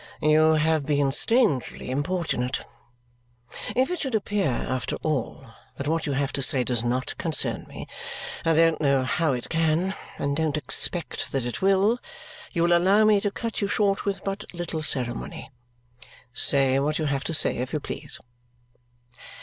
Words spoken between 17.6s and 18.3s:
you please."